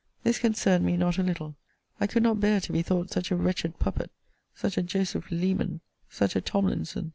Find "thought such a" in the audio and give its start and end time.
2.81-3.35